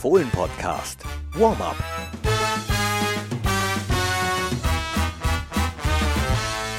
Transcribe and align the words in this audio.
Fohlen-Podcast. 0.00 1.00
Warm-up. 1.32 1.74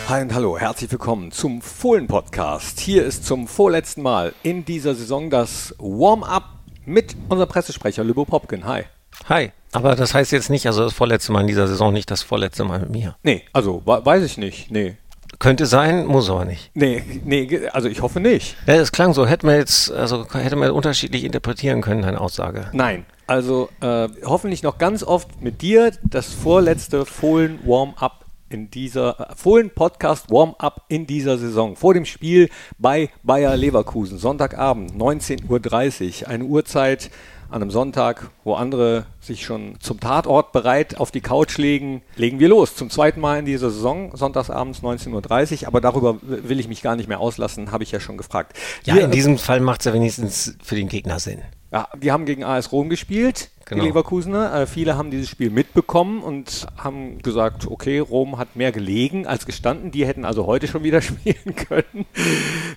Hi 0.08 0.22
und 0.22 0.34
hallo, 0.34 0.58
herzlich 0.58 0.90
willkommen 0.90 1.30
zum 1.34 1.62
Fohlen-Podcast. 1.62 2.80
Hier 2.80 3.04
ist 3.04 3.26
zum 3.26 3.50
vorletzten 3.50 4.04
Mal 4.04 4.34
in 4.42 4.64
dieser 4.64 4.96
Saison 4.96 5.30
das 5.30 5.76
Warm-up 5.80 6.46
mit 6.86 7.18
unserem 7.28 7.50
Pressesprecher 7.50 8.06
Lübo 8.06 8.24
Popkin. 8.24 8.64
Hi. 8.66 8.84
Hi, 9.28 9.52
aber 9.74 9.98
das 9.98 10.14
heißt 10.14 10.32
jetzt 10.32 10.50
nicht, 10.50 10.66
also 10.66 10.86
das 10.86 10.94
vorletzte 10.94 11.34
Mal 11.34 11.42
in 11.42 11.48
dieser 11.48 11.68
Saison, 11.68 11.92
nicht 11.92 12.10
das 12.10 12.24
vorletzte 12.24 12.64
Mal 12.64 12.80
mit 12.80 12.90
mir. 12.92 13.18
Nee, 13.24 13.44
also 13.52 13.82
weiß 13.84 14.24
ich 14.24 14.38
nicht. 14.38 14.72
Nee, 14.72 14.96
könnte 15.40 15.66
sein, 15.66 16.06
muss 16.06 16.30
aber 16.30 16.46
nicht. 16.46 16.70
Nee, 16.74 17.04
nee, 17.24 17.68
also 17.72 17.88
ich 17.88 18.02
hoffe 18.02 18.20
nicht. 18.20 18.58
Ja, 18.68 18.76
es 18.76 18.92
klang 18.92 19.14
so, 19.14 19.26
hätte 19.26 19.46
man 19.46 19.56
jetzt, 19.56 19.92
also 19.92 20.26
hätte 20.32 20.58
man 20.58 20.72
unterschiedlich 20.72 21.24
interpretieren 21.24 21.82
können, 21.82 22.02
deine 22.02 22.20
Aussage. 22.20 22.70
Nein, 22.74 23.06
also 23.26 23.70
äh, 23.82 24.10
hoffentlich 24.26 24.64
noch 24.64 24.78
ganz 24.78 25.02
oft 25.02 25.42
mit 25.42 25.62
dir 25.62 25.92
das 26.04 26.34
vorletzte 26.34 27.06
Fohlen 27.06 27.60
Warm-up 27.66 28.26
in 28.50 28.70
dieser 28.70 29.20
äh, 29.20 29.36
Fohlen 29.36 29.70
Podcast 29.70 30.30
Warm-up 30.30 30.84
in 30.90 31.08
dieser 31.08 31.38
Saison. 31.38 31.76
Vor 31.76 31.94
dem 31.94 32.06
Spiel 32.06 32.50
bei 32.78 33.10
Bayer 33.24 33.56
Leverkusen, 33.56 34.18
Sonntagabend, 34.18 34.92
19.30 34.94 36.24
Uhr, 36.24 36.28
eine 36.28 36.44
Uhrzeit, 36.44 37.12
an 37.50 37.62
einem 37.62 37.72
Sonntag, 37.72 38.30
wo 38.44 38.54
andere 38.54 39.06
sich 39.20 39.44
schon 39.44 39.76
zum 39.80 40.00
Tatort 40.00 40.52
bereit 40.52 40.98
auf 40.98 41.12
die 41.12 41.22
Couch 41.22 41.58
legen, 41.58 42.02
legen 42.16 42.40
wir 42.40 42.48
los. 42.48 42.76
Zum 42.76 42.90
zweiten 42.90 43.20
Mal 43.20 43.40
in 43.40 43.46
dieser 43.46 43.70
Saison, 43.70 44.16
sonntagsabends 44.16 44.82
19.30 44.82 45.62
Uhr. 45.62 45.68
Aber 45.68 45.82
darüber 45.82 46.18
will 46.22 46.60
ich 46.60 46.68
mich 46.68 46.82
gar 46.82 46.96
nicht 46.96 47.10
mehr 47.10 47.20
auslassen, 47.20 47.72
habe 47.72 47.84
ich 47.84 47.92
ja 47.92 48.00
schon 48.00 48.18
gefragt. 48.18 48.58
Ja, 48.84 48.96
wir, 48.96 49.06
in 49.06 49.12
diesem 49.12 49.38
Fall 49.38 49.60
macht 49.60 49.82
es 49.82 49.86
ja 49.86 49.94
wenigstens 49.94 50.56
für 50.64 50.76
den 50.76 50.90
Gegner 50.90 51.20
Sinn. 51.20 51.42
Ja, 51.72 51.88
die 51.96 52.12
haben 52.12 52.26
gegen 52.26 52.44
AS 52.44 52.72
Rom 52.72 52.90
gespielt 52.90 53.50
genau. 53.70 53.84
die 53.84 53.88
Leverkusener. 53.90 54.54
Äh, 54.54 54.68
viele 54.68 54.98
haben 54.98 55.12
dieses 55.12 55.30
Spiel 55.30 55.50
mitbekommen 55.50 56.22
und 56.22 56.68
haben 56.78 57.20
gesagt, 57.20 57.68
okay, 57.68 58.00
Rom 58.00 58.38
hat 58.38 58.56
mehr 58.56 58.72
gelegen 58.72 59.26
als 59.26 59.46
gestanden. 59.46 59.92
Die 59.92 60.06
hätten 60.06 60.26
also 60.26 60.46
heute 60.46 60.68
schon 60.68 60.84
wieder 60.84 61.02
spielen 61.02 61.56
können. 61.56 62.06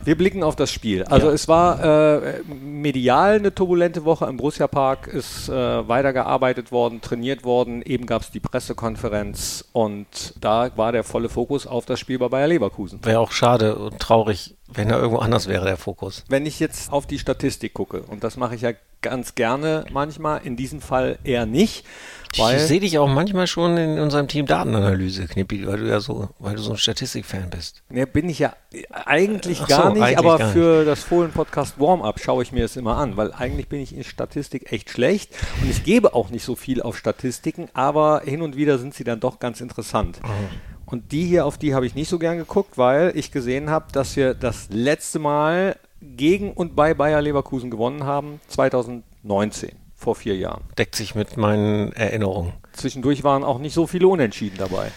Wir 0.04 0.16
blicken 0.16 0.42
auf 0.42 0.56
das 0.56 0.72
Spiel. 0.72 1.04
Also 1.04 1.28
ja. 1.28 1.32
es 1.32 1.48
war 1.48 2.20
äh, 2.20 2.42
medial 2.64 3.36
eine 3.36 3.54
turbulente 3.54 4.04
Woche. 4.04 4.26
Im 4.26 4.36
Borussia 4.36 4.68
Park 4.68 5.06
ist 5.06 5.48
äh, 5.48 5.52
weitergearbeitet 5.88 6.70
worden, 6.70 7.00
trainiert 7.00 7.44
worden. 7.44 7.82
Eben 7.82 8.06
gab 8.06 8.22
es 8.22 8.30
die 8.30 8.40
Pressekonferenz 8.40 9.64
und 9.72 10.34
da 10.40 10.70
war 10.76 10.92
der 10.92 11.04
volle 11.04 11.28
Fokus 11.28 11.66
auf 11.66 11.86
das 11.86 11.98
Spiel 11.98 12.18
bei 12.18 12.28
Bayer 12.28 12.48
Leverkusen. 12.48 13.00
Wäre 13.04 13.20
auch 13.20 13.32
schade 13.32 13.76
und 13.76 13.98
traurig, 13.98 14.56
wenn 14.72 14.90
er 14.90 14.98
irgendwo 14.98 15.18
anders 15.18 15.48
wäre, 15.48 15.64
der 15.64 15.76
Fokus. 15.76 16.24
Wenn 16.28 16.46
ich 16.46 16.60
jetzt 16.60 16.92
auf 16.92 17.06
die 17.06 17.18
Statistik 17.18 17.74
gucke, 17.74 18.02
und 18.02 18.24
das 18.24 18.36
mache 18.36 18.54
ich 18.54 18.62
ja 18.62 18.72
ganz 19.02 19.34
gerne 19.34 19.84
manchmal, 19.92 20.40
in 20.44 20.56
diesem 20.56 20.80
Fall 20.80 21.18
eher 21.24 21.46
nicht. 21.46 21.84
ich 22.32 22.42
sehe 22.62 22.80
dich 22.80 22.98
auch 22.98 23.08
manchmal 23.08 23.46
schon 23.46 23.76
in 23.76 23.98
unserem 23.98 24.28
Team 24.28 24.46
Datenanalyse, 24.46 25.26
Knippi, 25.26 25.66
weil 25.66 25.78
du 25.78 25.88
ja 25.88 26.00
so, 26.00 26.30
weil 26.38 26.56
du 26.56 26.62
so 26.62 26.72
ein 26.72 26.78
Statistikfan 26.78 27.50
bist. 27.50 27.82
Ne, 27.90 28.06
bin 28.06 28.28
ich 28.28 28.38
ja 28.38 28.54
eigentlich 28.90 29.60
Ach 29.62 29.68
gar 29.68 29.82
so, 29.88 29.92
nicht, 29.92 30.02
eigentlich 30.02 30.18
aber 30.18 30.38
gar 30.38 30.52
für 30.52 30.78
nicht. 30.78 30.88
das 30.88 31.02
Fohlen-Podcast 31.02 31.78
Warm-Up 31.78 32.20
schaue 32.20 32.42
ich 32.42 32.52
mir 32.52 32.64
es 32.64 32.76
immer 32.76 32.96
an, 32.96 33.16
weil 33.16 33.32
eigentlich 33.32 33.68
bin 33.68 33.80
ich 33.80 33.94
in 33.94 34.04
Statistik 34.04 34.72
echt 34.72 34.90
schlecht 34.90 35.34
und 35.60 35.70
ich 35.70 35.84
gebe 35.84 36.14
auch 36.14 36.30
nicht 36.30 36.44
so 36.44 36.56
viel 36.56 36.80
auf 36.80 36.96
Statistiken, 36.96 37.68
aber 37.74 38.22
hin 38.24 38.40
und 38.40 38.56
wieder 38.56 38.78
sind 38.78 38.94
sie 38.94 39.04
dann 39.04 39.20
doch 39.20 39.38
ganz 39.38 39.60
interessant. 39.60 40.20
Mhm. 40.22 40.72
Und 40.86 41.10
die 41.10 41.24
hier, 41.24 41.46
auf 41.46 41.56
die 41.56 41.74
habe 41.74 41.86
ich 41.86 41.94
nicht 41.94 42.10
so 42.10 42.18
gern 42.18 42.36
geguckt, 42.36 42.76
weil 42.76 43.12
ich 43.14 43.32
gesehen 43.32 43.70
habe, 43.70 43.86
dass 43.92 44.14
wir 44.14 44.34
das 44.34 44.68
letzte 44.70 45.18
Mal 45.18 45.76
gegen 46.02 46.52
und 46.52 46.76
bei 46.76 46.94
Bayer 46.94 47.22
Leverkusen 47.22 47.70
gewonnen 47.70 48.04
haben, 48.04 48.40
2019, 48.48 49.70
vor 49.94 50.14
vier 50.14 50.36
Jahren. 50.36 50.64
Deckt 50.76 50.96
sich 50.96 51.14
mit 51.14 51.36
meinen 51.36 51.92
Erinnerungen. 51.92 52.52
Zwischendurch 52.72 53.24
waren 53.24 53.44
auch 53.44 53.58
nicht 53.58 53.74
so 53.74 53.86
viele 53.86 54.08
Unentschieden 54.08 54.58
dabei. 54.58 54.90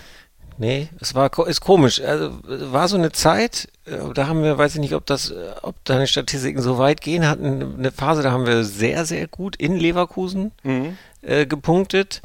Nee, 0.58 0.88
es 1.02 1.16
war 1.16 1.32
ist 1.48 1.62
komisch. 1.62 2.02
Also 2.02 2.32
war 2.44 2.88
so 2.88 2.96
eine 2.96 3.12
Zeit, 3.12 3.68
äh, 3.86 3.98
da 4.14 4.28
haben 4.28 4.42
wir, 4.42 4.58
weiß 4.58 4.76
ich 4.76 4.82
nicht, 4.82 4.96
ob 4.96 5.06
das, 5.06 5.32
äh, 5.32 5.52
ob 5.62 5.76
deine 5.84 6.08
Statistiken 6.08 6.62
so 6.62 6.78
weit 6.78 7.02
gehen, 7.02 7.28
hatten 7.28 7.76
eine 7.78 7.92
Phase, 7.92 8.24
da 8.24 8.32
haben 8.32 8.48
wir 8.48 8.64
sehr, 8.64 9.06
sehr 9.06 9.28
gut 9.28 9.58
in 9.58 9.76
Leverkusen 9.76 10.52
mhm. 10.64 10.98
äh, 11.22 11.46
gepunktet. 11.46 12.22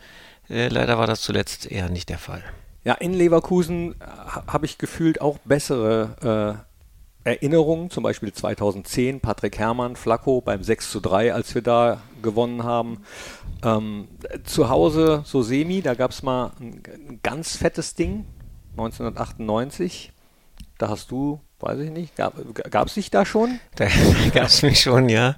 Äh, 0.49 0.69
leider 0.69 0.97
war 0.99 1.07
das 1.07 1.23
zuletzt 1.23 1.71
eher 1.71 1.89
nicht 1.89 2.09
der 2.09 2.19
Fall. 2.19 2.45
Ja, 2.85 2.95
in 2.95 3.15
Leverkusen 3.15 3.93
äh, 4.01 4.05
habe 4.47 4.67
ich 4.67 4.79
gefühlt 4.79 5.21
auch 5.21 5.39
bessere 5.45 6.63
äh, 6.63 6.70
Erinnerungen, 7.25 7.91
zum 7.91 8.03
Beispiel 8.03 8.33
2010, 8.33 9.21
Patrick 9.21 9.59
Herrmann, 9.59 9.97
Flacco 9.97 10.41
beim 10.41 10.63
6 10.63 10.91
zu 10.91 11.01
3, 11.01 11.35
als 11.35 11.55
wir 11.55 11.63
da 11.63 12.01
gewonnen 12.23 12.65
haben. 12.65 13.03
Ähm, 13.63 14.09
zu 14.45 14.71
Hause 14.71 15.23
so 15.27 15.43
semi, 15.43 15.83
da 15.83 15.95
gab 15.95 16.13
es 16.13 16.23
mal 16.23 16.53
ein, 16.61 16.83
ein, 16.87 17.21
ganz 17.23 17.57
fettes 17.57 17.95
Ding, 17.95 18.25
1998. 18.73 20.13
Da 20.79 20.89
hast 20.89 21.11
du, 21.11 21.41
weiß 21.59 21.79
ich 21.81 21.91
nicht, 21.91 22.17
gab 22.17 22.87
es 22.87 22.95
dich 22.95 23.11
da 23.11 23.27
schon? 23.27 23.61
Da 23.77 23.87
gab 24.33 24.47
es 24.47 24.63
mich 24.63 24.81
schon, 24.81 25.11
ja. 25.11 25.37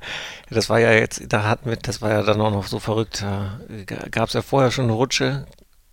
Das 0.50 0.70
war 0.70 0.78
ja 0.78 0.92
jetzt, 0.92 1.32
da 1.32 1.48
hatten 1.48 1.68
wir, 1.68 1.76
das 1.76 2.00
war 2.00 2.10
ja 2.10 2.22
dann 2.22 2.40
auch 2.40 2.52
noch 2.52 2.68
so 2.68 2.78
verrückt. 2.78 3.22
Da 3.22 3.58
gab 4.10 4.28
es 4.28 4.34
ja 4.34 4.42
vorher 4.42 4.70
schon 4.70 4.84
eine 4.84 4.92
Rutsche 4.92 5.46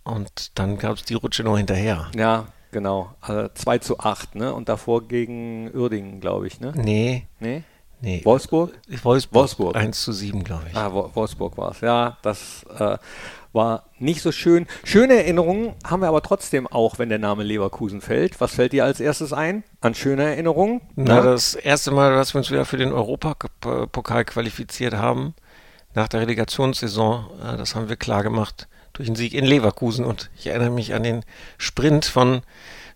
und 0.04 0.56
dann 0.56 0.78
gab 0.78 0.96
es 0.96 1.04
die 1.04 1.14
Rutsche 1.14 1.42
nur 1.42 1.58
hinterher. 1.58 2.12
Ja, 2.14 2.46
Genau, 2.70 3.14
also 3.20 3.48
2 3.52 3.78
zu 3.78 3.98
8, 3.98 4.34
ne? 4.36 4.54
Und 4.54 4.68
davor 4.68 5.06
gegen 5.06 5.70
Uerdingen, 5.74 6.20
glaube 6.20 6.46
ich, 6.46 6.60
ne? 6.60 6.72
Nee. 6.76 7.26
Nee? 7.40 7.62
Nee. 8.00 8.22
Wolfsburg? 8.24 8.72
Wolfsburg? 9.02 9.34
Wolfsburg. 9.34 9.76
1 9.76 10.02
zu 10.02 10.12
7, 10.12 10.42
glaube 10.44 10.64
ich. 10.70 10.76
Ah, 10.76 10.90
Wolfsburg 10.92 11.58
war 11.58 11.72
es. 11.72 11.80
Ja, 11.80 12.16
das 12.22 12.64
äh, 12.78 12.96
war 13.52 13.84
nicht 13.98 14.22
so 14.22 14.32
schön. 14.32 14.66
Schöne 14.84 15.14
Erinnerungen 15.16 15.74
haben 15.84 16.00
wir 16.00 16.08
aber 16.08 16.22
trotzdem 16.22 16.66
auch, 16.66 16.98
wenn 16.98 17.08
der 17.10 17.18
Name 17.18 17.42
Leverkusen 17.42 18.00
fällt. 18.00 18.40
Was 18.40 18.54
fällt 18.54 18.72
dir 18.72 18.84
als 18.84 19.00
erstes 19.00 19.32
ein 19.32 19.64
an 19.80 19.94
schöne 19.94 20.22
Erinnerungen? 20.22 20.80
Na, 20.96 21.16
Na, 21.16 21.22
das 21.22 21.54
erste 21.54 21.90
Mal, 21.90 22.12
dass 22.14 22.32
wir 22.32 22.38
uns 22.38 22.50
wieder 22.50 22.64
für 22.64 22.78
den 22.78 22.92
Europapokal 22.92 24.24
qualifiziert 24.24 24.94
haben, 24.94 25.34
nach 25.94 26.08
der 26.08 26.20
Relegationssaison, 26.20 27.26
äh, 27.42 27.56
das 27.56 27.74
haben 27.74 27.88
wir 27.88 27.96
klar 27.96 28.22
gemacht 28.22 28.68
durch 29.00 29.08
einen 29.08 29.16
Sieg 29.16 29.34
in 29.34 29.44
Leverkusen. 29.44 30.04
Und 30.04 30.30
ich 30.36 30.46
erinnere 30.46 30.70
mich 30.70 30.94
an 30.94 31.02
den 31.02 31.24
Sprint 31.58 32.04
von 32.04 32.42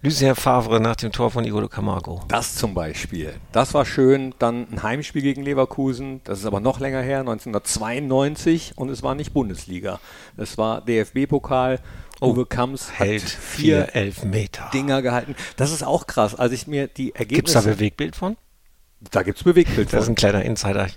Lucien 0.03 0.35
Favre 0.35 0.81
nach 0.81 0.97
dem 0.97 1.13
Tor 1.13 1.31
von 1.31 1.45
Igor 1.45 1.69
Camargo. 1.71 2.21
Das 2.29 2.57
zum 2.57 2.75
Beispiel. 2.75 3.33
Das 3.53 3.73
war 3.73 3.87
schön. 3.87 4.35
Dann 4.39 4.67
ein 4.71 4.83
Heimspiel 4.83 5.23
gegen 5.23 5.43
Leverkusen. 5.43 6.21
Das 6.25 6.41
ist 6.41 6.45
aber 6.45 6.61
noch 6.61 6.79
länger 6.79 7.01
her, 7.01 7.21
1992. 7.21 8.73
Und 8.77 8.91
es 8.91 9.03
war 9.03 9.15
nicht 9.15 9.33
Bundesliga. 9.33 10.01
Es 10.37 10.59
war 10.59 10.83
DFB-Pokal. 10.83 11.81
Oh, 12.21 12.33
Uwe 12.33 12.47
Kamps 12.47 12.93
hält 12.93 13.23
vier, 13.23 13.87
vier 13.87 13.95
Elfmeter. 13.95 14.71
Dinger 14.73 15.03
gehalten. 15.03 15.35
Das 15.57 15.73
ist 15.73 15.83
auch 15.83 16.07
krass. 16.07 16.35
Als 16.35 16.53
ich 16.53 16.67
mir 16.67 16.87
die 16.87 17.15
Ergebnisse. 17.15 17.35
Gibt 17.37 17.49
es 17.49 17.55
da 17.55 17.61
Bewegtbild 17.63 18.15
von? 18.15 18.37
Da 19.11 19.23
gibt 19.23 19.39
es 19.39 19.45
Bewegtbild. 19.45 19.93
Das 19.93 20.05
ist 20.05 20.09
ein 20.09 20.15
kleiner 20.15 20.43
Insider. 20.43 20.89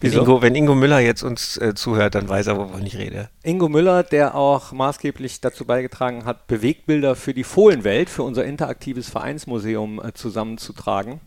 Wenn 0.00 0.12
Ingo, 0.12 0.42
wenn 0.42 0.54
Ingo, 0.54 0.74
Müller 0.74 1.00
jetzt 1.00 1.22
uns 1.22 1.56
äh, 1.58 1.74
zuhört, 1.74 2.14
dann 2.14 2.28
weiß 2.28 2.46
er, 2.46 2.56
wovon 2.56 2.84
ich 2.86 2.96
rede. 2.96 3.28
Ingo 3.42 3.68
Müller, 3.68 4.02
der 4.02 4.34
auch 4.34 4.72
maßgeblich 4.72 5.40
dazu 5.40 5.64
beigetragen 5.66 6.24
hat, 6.24 6.46
Bewegbilder 6.46 7.16
für 7.16 7.34
die 7.34 7.44
Fohlenwelt, 7.44 8.08
für 8.08 8.22
unser 8.22 8.44
interaktives 8.44 9.10
Vereinsmuseum 9.10 10.00
äh, 10.02 10.12
zusammenzutragen. 10.14 11.20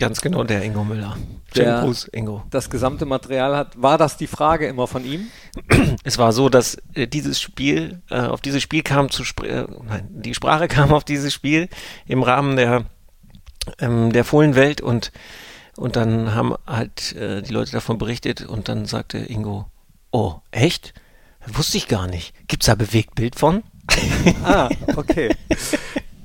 Ganz 0.00 0.22
genau, 0.22 0.44
der 0.44 0.62
Ingo 0.62 0.82
Müller. 0.82 1.14
Der 1.54 1.82
Gruß, 1.82 2.08
Ingo. 2.12 2.42
Das 2.48 2.70
gesamte 2.70 3.04
Material 3.04 3.54
hat. 3.54 3.80
War 3.80 3.98
das 3.98 4.16
die 4.16 4.26
Frage 4.26 4.66
immer 4.66 4.86
von 4.86 5.04
ihm? 5.04 5.28
Es 6.04 6.16
war 6.16 6.32
so, 6.32 6.48
dass 6.48 6.78
äh, 6.94 7.06
dieses 7.06 7.38
Spiel, 7.38 8.00
äh, 8.08 8.20
auf 8.20 8.40
dieses 8.40 8.62
Spiel 8.62 8.82
kam 8.82 9.10
zu, 9.10 9.22
äh, 9.44 9.66
nein, 9.86 10.08
die 10.08 10.34
Sprache 10.34 10.68
kam 10.68 10.94
auf 10.94 11.04
dieses 11.04 11.34
Spiel 11.34 11.68
im 12.06 12.22
Rahmen 12.22 12.56
der, 12.56 12.86
ähm, 13.78 14.10
der 14.10 14.24
Fohlenwelt 14.24 14.80
und 14.80 15.12
und 15.80 15.96
dann 15.96 16.34
haben 16.34 16.54
halt 16.66 17.16
äh, 17.16 17.40
die 17.40 17.52
Leute 17.52 17.72
davon 17.72 17.96
berichtet 17.96 18.42
und 18.46 18.68
dann 18.68 18.84
sagte 18.84 19.16
Ingo, 19.16 19.64
oh, 20.10 20.34
echt? 20.50 20.92
Wusste 21.46 21.78
ich 21.78 21.88
gar 21.88 22.06
nicht. 22.06 22.34
Gibt 22.48 22.62
es 22.62 22.66
da 22.66 22.74
Bewegtbild 22.74 23.34
von? 23.34 23.62
ah, 24.44 24.68
okay. 24.96 25.34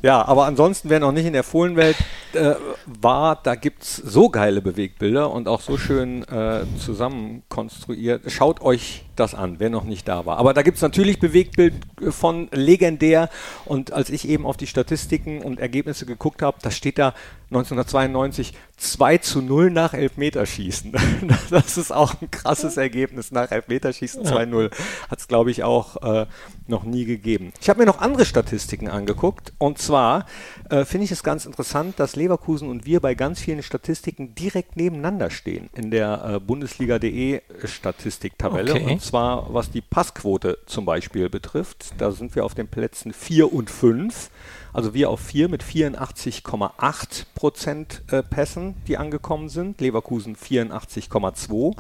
Ja, 0.01 0.25
aber 0.25 0.45
ansonsten, 0.45 0.89
wer 0.89 1.00
noch 1.00 1.13
nicht 1.13 1.25
in 1.25 1.31
der 1.31 1.44
Fohlenwelt 1.44 1.95
äh, 2.33 2.56
war, 2.85 3.38
da 3.41 3.56
gibt 3.56 3.83
es 3.83 3.95
so 3.95 4.27
geile 4.27 4.62
Bewegtbilder 4.62 5.31
und 5.31 5.47
auch 5.47 5.62
so 5.62 5.77
schön 5.77 6.27
äh, 6.27 6.65
zusammenkonstruiert. 6.77 8.29
Schaut 8.29 8.62
euch 8.62 9.04
das 9.19 9.35
an, 9.35 9.56
wer 9.59 9.69
noch 9.69 9.83
nicht 9.83 10.07
da 10.07 10.25
war. 10.25 10.38
Aber 10.38 10.53
da 10.53 10.62
gibt 10.62 10.77
es 10.77 10.81
natürlich 10.81 11.19
Bewegtbild 11.19 11.73
von 12.09 12.50
legendär. 12.51 13.29
Und 13.65 13.94
als 13.94 14.09
ich 14.09 14.27
eben 14.27 14.45
auf 14.45 14.57
die 14.57 14.67
Statistiken 14.67 15.41
und 15.41 15.59
Ergebnisse 15.59 16.06
geguckt 16.06 16.41
habe, 16.41 16.57
da 16.62 16.71
steht 16.71 16.97
da 16.97 17.13
1992 17.50 18.53
2 18.77 19.17
zu 19.19 19.41
0 19.41 19.71
nach 19.71 19.94
Elfmeterschießen. 19.94 20.94
Das 21.50 21.77
ist 21.77 21.91
auch 21.91 22.19
ein 22.21 22.31
krasses 22.31 22.75
Ergebnis 22.75 23.31
nach 23.31 23.51
Elfmeterschießen 23.51 24.23
2-0. 24.23 24.71
Hat 25.09 25.19
es, 25.19 25.27
glaube 25.27 25.51
ich, 25.51 25.63
auch 25.63 26.01
äh, 26.01 26.25
noch 26.67 26.83
nie 26.83 27.06
gegeben. 27.06 27.53
Ich 27.62 27.69
habe 27.69 27.79
mir 27.79 27.85
noch 27.85 28.00
andere 28.00 28.25
Statistiken 28.25 28.89
angeguckt. 28.89 29.53
Und 29.57 29.77
zwar 29.77 30.25
äh, 30.69 30.85
finde 30.85 31.06
ich 31.06 31.12
es 31.12 31.23
ganz 31.23 31.45
interessant, 31.45 32.00
dass 32.00 32.15
Leverkusen 32.15 32.67
und 32.67 32.85
wir 32.85 33.00
bei 33.00 33.15
ganz 33.15 33.39
vielen 33.39 33.63
Statistiken 33.63 34.35
direkt 34.35 34.75
nebeneinander 34.75 35.29
stehen 35.29 35.69
in 35.75 35.91
der 35.91 36.35
äh, 36.35 36.39
Bundesliga.de 36.39 37.41
Statistiktabelle. 37.63 38.73
Okay 38.73 39.00
zwar 39.07 39.53
was 39.53 39.71
die 39.71 39.81
Passquote 39.81 40.57
zum 40.65 40.85
Beispiel 40.85 41.29
betrifft. 41.29 41.93
Da 41.97 42.11
sind 42.11 42.35
wir 42.35 42.45
auf 42.45 42.55
den 42.55 42.67
Plätzen 42.67 43.13
4 43.13 43.51
und 43.53 43.69
5. 43.69 44.29
Also 44.73 44.93
wir 44.93 45.09
auf 45.09 45.19
4 45.19 45.49
mit 45.49 45.63
84,8 45.63 47.25
Prozent 47.33 48.01
äh, 48.11 48.23
Pässen, 48.23 48.75
die 48.87 48.97
angekommen 48.97 49.49
sind. 49.49 49.79
Leverkusen 49.79 50.35
84,2. 50.35 51.75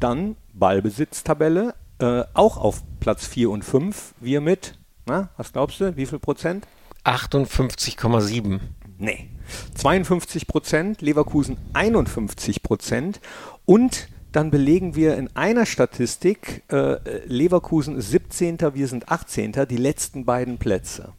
Dann 0.00 0.36
Ballbesitztabelle, 0.54 1.74
äh, 1.98 2.24
auch 2.34 2.56
auf 2.56 2.82
Platz 3.00 3.26
4 3.26 3.50
und 3.50 3.64
5. 3.64 4.14
Wir 4.20 4.40
mit, 4.40 4.78
na, 5.06 5.30
was 5.36 5.52
glaubst 5.52 5.80
du, 5.80 5.96
wie 5.96 6.06
viel 6.06 6.18
Prozent? 6.18 6.66
58,7. 7.04 8.60
Nee. 8.98 9.28
52 9.74 10.46
Prozent, 10.46 11.02
Leverkusen 11.02 11.58
51 11.74 12.62
Prozent 12.62 13.20
und 13.66 14.08
dann 14.34 14.50
belegen 14.50 14.96
wir 14.96 15.16
in 15.16 15.34
einer 15.36 15.64
Statistik 15.64 16.64
äh, 16.68 16.96
Leverkusen 17.26 18.00
17. 18.00 18.58
Wir 18.74 18.88
sind 18.88 19.08
18. 19.08 19.52
die 19.70 19.76
letzten 19.76 20.24
beiden 20.24 20.58
Plätze. 20.58 21.12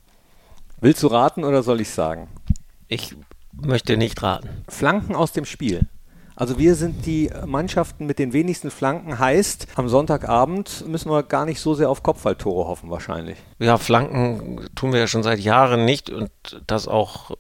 Willst 0.82 1.02
du 1.02 1.08
raten 1.08 1.46
oder 1.46 1.64
soll 1.64 1.80
ich 1.80 1.90
sagen? 1.90 2.28
Ich 2.90 3.16
möchte 3.54 3.96
nicht 3.96 4.22
raten. 4.22 4.50
Flanken 4.68 5.16
aus 5.16 5.32
dem 5.32 5.46
Spiel. 5.46 5.88
Also 6.36 6.60
wir 6.60 6.76
sind 6.76 7.06
die 7.06 7.32
Mannschaften 7.46 8.06
mit 8.06 8.20
den 8.20 8.34
wenigsten 8.34 8.70
Flanken, 8.70 9.18
heißt, 9.18 9.68
am 9.76 9.88
Sonntagabend 9.88 10.86
müssen 10.86 11.10
wir 11.10 11.24
gar 11.24 11.46
nicht 11.46 11.62
so 11.62 11.74
sehr 11.74 11.90
auf 11.90 12.04
Kopfballtore 12.04 12.68
hoffen 12.68 12.90
wahrscheinlich. 12.90 13.38
Ja, 13.60 13.78
Flanken 13.78 14.68
tun 14.76 14.92
wir 14.92 15.00
ja 15.00 15.08
schon 15.08 15.24
seit 15.24 15.40
Jahren 15.40 15.86
nicht 15.86 16.10
und 16.10 16.30
das 16.68 16.90
auch 16.90 17.32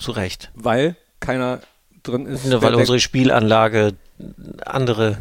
zu 0.00 0.12
Recht. 0.12 0.50
Weil 0.54 0.96
keiner 1.20 1.60
drin 2.02 2.24
ist. 2.24 2.46
Ja, 2.46 2.62
weil 2.62 2.74
unsere 2.74 3.00
Spielanlage 3.00 3.92
andere 4.64 5.18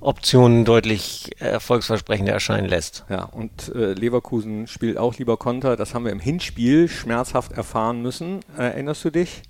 Optionen 0.00 0.64
deutlich 0.64 1.30
erfolgsversprechender 1.40 2.32
erscheinen 2.32 2.68
lässt. 2.68 3.04
Ja, 3.10 3.24
und 3.24 3.74
äh, 3.74 3.92
Leverkusen 3.92 4.66
spielt 4.66 4.96
auch 4.96 5.16
lieber 5.18 5.36
Konter. 5.36 5.76
Das 5.76 5.94
haben 5.94 6.04
wir 6.04 6.12
im 6.12 6.20
Hinspiel 6.20 6.88
schmerzhaft 6.88 7.52
erfahren 7.52 8.00
müssen. 8.00 8.40
Äh, 8.56 8.62
erinnerst 8.62 9.04
du 9.04 9.10
dich? 9.10 9.42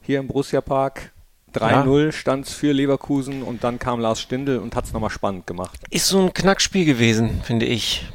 Hier 0.00 0.18
im 0.18 0.26
Borussia 0.26 0.60
Park 0.60 1.12
3-0 1.54 2.04
ja. 2.06 2.12
stand 2.12 2.46
es 2.46 2.54
für 2.54 2.72
Leverkusen 2.72 3.42
und 3.42 3.62
dann 3.62 3.78
kam 3.78 4.00
Lars 4.00 4.20
Stindl 4.20 4.58
und 4.58 4.74
hat 4.74 4.84
es 4.86 4.92
nochmal 4.92 5.10
spannend 5.10 5.46
gemacht. 5.46 5.78
Ist 5.90 6.08
so 6.08 6.20
ein 6.20 6.32
Knackspiel 6.32 6.84
gewesen, 6.84 7.40
finde 7.44 7.66
ich. 7.66 8.10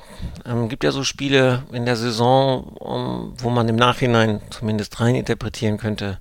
Ähm, 0.45 0.67
gibt 0.67 0.83
ja 0.83 0.91
so 0.91 1.03
Spiele 1.03 1.63
in 1.71 1.85
der 1.85 1.95
Saison, 1.95 2.63
um, 2.63 3.33
wo 3.37 3.49
man 3.49 3.69
im 3.69 3.75
Nachhinein 3.75 4.41
zumindest 4.49 4.99
rein 4.99 5.15
interpretieren 5.15 5.77
könnte. 5.77 6.19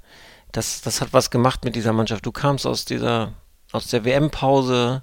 Das, 0.53 0.83
das 0.83 1.01
hat 1.01 1.09
was 1.13 1.31
gemacht 1.31 1.65
mit 1.65 1.75
dieser 1.75 1.93
Mannschaft. 1.93 2.25
Du 2.25 2.33
kamst 2.33 2.67
aus 2.67 2.85
dieser, 2.85 3.33
aus 3.73 3.89
der 3.89 4.05
WM-Pause, 4.05 5.03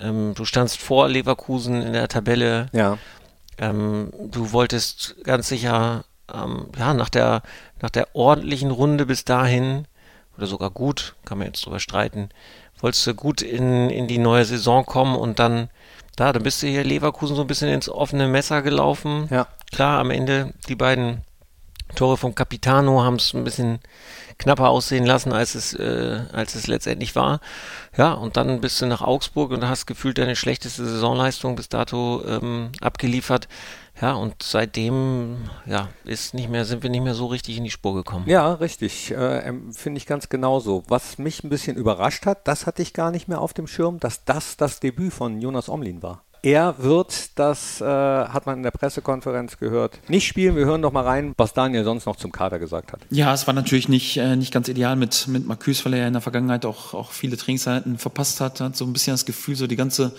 ähm, 0.00 0.34
du 0.34 0.44
standst 0.44 0.78
vor 0.78 1.08
Leverkusen 1.08 1.82
in 1.82 1.92
der 1.92 2.08
Tabelle. 2.08 2.68
Ja. 2.72 2.98
Ähm, 3.58 4.12
du 4.30 4.52
wolltest 4.52 5.16
ganz 5.24 5.48
sicher, 5.48 6.04
ähm, 6.32 6.68
ja, 6.78 6.94
nach 6.94 7.08
der, 7.08 7.42
nach 7.80 7.90
der 7.90 8.14
ordentlichen 8.14 8.70
Runde 8.70 9.06
bis 9.06 9.24
dahin 9.24 9.86
oder 10.36 10.46
sogar 10.46 10.70
gut, 10.70 11.16
kann 11.24 11.38
man 11.38 11.48
jetzt 11.48 11.66
drüber 11.66 11.80
streiten, 11.80 12.28
wolltest 12.80 13.06
du 13.06 13.14
gut 13.14 13.42
in, 13.42 13.90
in 13.90 14.06
die 14.06 14.18
neue 14.18 14.44
Saison 14.44 14.86
kommen 14.86 15.16
und 15.16 15.40
dann, 15.40 15.68
da, 16.14 16.32
dann 16.32 16.44
bist 16.44 16.62
du 16.62 16.68
hier 16.68 16.84
Leverkusen 16.84 17.34
so 17.34 17.42
ein 17.42 17.48
bisschen 17.48 17.68
ins 17.68 17.88
offene 17.88 18.28
Messer 18.28 18.62
gelaufen. 18.62 19.26
Ja. 19.30 19.48
Klar, 19.72 19.98
am 19.98 20.10
Ende 20.10 20.54
die 20.68 20.76
beiden 20.76 21.22
Tore 21.94 22.16
vom 22.16 22.34
Capitano 22.34 23.02
haben 23.02 23.16
es 23.16 23.32
ein 23.34 23.44
bisschen 23.44 23.80
knapper 24.38 24.68
aussehen 24.68 25.04
lassen, 25.04 25.32
als 25.32 25.54
es, 25.54 25.74
äh, 25.74 26.20
als 26.32 26.54
es 26.54 26.66
letztendlich 26.66 27.16
war. 27.16 27.40
Ja, 27.96 28.12
und 28.12 28.36
dann 28.36 28.60
bist 28.60 28.80
du 28.80 28.86
nach 28.86 29.02
Augsburg 29.02 29.50
und 29.50 29.68
hast 29.68 29.86
gefühlt 29.86 30.18
deine 30.18 30.36
schlechteste 30.36 30.84
Saisonleistung 30.86 31.56
bis 31.56 31.68
dato 31.68 32.22
ähm, 32.26 32.70
abgeliefert. 32.80 33.48
Ja, 34.00 34.14
und 34.14 34.42
seitdem 34.44 35.50
ja, 35.66 35.88
ist 36.04 36.32
nicht 36.32 36.48
mehr, 36.48 36.64
sind 36.64 36.84
wir 36.84 36.90
nicht 36.90 37.02
mehr 37.02 37.14
so 37.14 37.26
richtig 37.26 37.56
in 37.56 37.64
die 37.64 37.70
Spur 37.70 37.94
gekommen. 37.94 38.28
Ja, 38.28 38.52
richtig. 38.54 39.10
Äh, 39.10 39.52
Finde 39.72 39.98
ich 39.98 40.06
ganz 40.06 40.28
genauso. 40.28 40.84
Was 40.86 41.18
mich 41.18 41.42
ein 41.42 41.48
bisschen 41.48 41.76
überrascht 41.76 42.24
hat, 42.24 42.46
das 42.46 42.66
hatte 42.66 42.82
ich 42.82 42.92
gar 42.92 43.10
nicht 43.10 43.26
mehr 43.26 43.40
auf 43.40 43.54
dem 43.54 43.66
Schirm, 43.66 43.98
dass 43.98 44.24
das 44.24 44.56
das 44.56 44.78
Debüt 44.78 45.12
von 45.12 45.40
Jonas 45.40 45.68
Omlin 45.68 46.00
war. 46.00 46.22
Er 46.42 46.76
wird, 46.78 47.38
das 47.38 47.80
äh, 47.80 47.84
hat 47.84 48.46
man 48.46 48.58
in 48.58 48.62
der 48.62 48.70
Pressekonferenz 48.70 49.58
gehört, 49.58 49.98
nicht 50.08 50.26
spielen. 50.26 50.54
Wir 50.54 50.66
hören 50.66 50.82
doch 50.82 50.92
mal 50.92 51.04
rein, 51.04 51.32
was 51.36 51.52
Daniel 51.52 51.82
sonst 51.84 52.06
noch 52.06 52.16
zum 52.16 52.30
Kader 52.30 52.58
gesagt 52.58 52.92
hat. 52.92 53.00
Ja, 53.10 53.34
es 53.34 53.46
war 53.46 53.54
natürlich 53.54 53.88
nicht, 53.88 54.16
äh, 54.18 54.36
nicht 54.36 54.52
ganz 54.52 54.68
ideal 54.68 54.94
mit, 54.94 55.26
mit 55.26 55.46
Marcus, 55.46 55.84
weil 55.84 55.94
er 55.94 56.00
ja 56.00 56.06
in 56.06 56.12
der 56.12 56.22
Vergangenheit 56.22 56.64
auch, 56.64 56.94
auch 56.94 57.10
viele 57.10 57.36
Trainingszeiten 57.36 57.98
verpasst 57.98 58.40
hat. 58.40 58.60
Hat 58.60 58.76
so 58.76 58.84
ein 58.84 58.92
bisschen 58.92 59.14
das 59.14 59.26
Gefühl, 59.26 59.56
so 59.56 59.66
die 59.66 59.76
ganze 59.76 60.12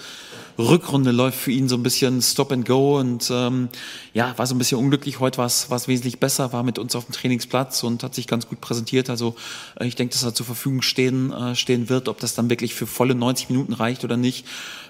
Rückrunde 0.60 1.12
läuft 1.12 1.40
für 1.40 1.52
ihn 1.52 1.70
so 1.70 1.78
ein 1.78 1.84
bisschen 1.84 2.22
Stop 2.22 2.52
and 2.52 2.68
Go 2.68 3.00
und 3.00 3.32
ähm, 3.32 3.70
ja, 4.14 4.38
war 4.38 4.46
so 4.46 4.54
ein 4.54 4.58
bisschen 4.58 4.78
unglücklich. 4.78 5.22
Heute 5.22 5.38
war 5.38 5.46
es, 5.46 5.70
war 5.70 5.78
es 5.78 5.88
wesentlich 5.88 6.20
besser, 6.20 6.52
war 6.52 6.64
mit 6.64 6.78
uns 6.78 6.96
auf 6.98 7.06
dem 7.06 7.14
Trainingsplatz 7.14 7.82
und 7.84 8.04
hat 8.04 8.14
sich 8.14 8.28
ganz 8.28 8.48
gut 8.48 8.60
präsentiert. 8.60 9.10
Also 9.10 9.36
äh, 9.80 9.88
ich 9.88 9.96
denke, 9.96 10.12
dass 10.14 10.24
er 10.24 10.36
zur 10.36 10.46
Verfügung 10.46 10.82
stehen, 10.82 11.32
äh, 11.32 11.56
stehen 11.56 11.88
wird. 11.88 12.10
Ob 12.10 12.20
das 12.20 12.36
dann 12.36 12.50
wirklich 12.50 12.76
für 12.76 12.88
volle 12.88 13.16
90 13.16 13.50
Minuten 13.50 13.72
reicht 13.72 14.04
oder 14.04 14.18
nicht, 14.18 14.46